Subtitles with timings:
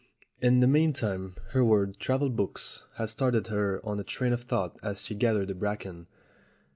[0.41, 4.79] In the meantime, her word "travel books" had started her on a train of thought
[4.81, 6.07] as she gathered the bracken.